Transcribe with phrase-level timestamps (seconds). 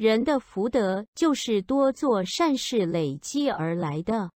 [0.00, 4.30] 人的福德就是多做善事累积而来的。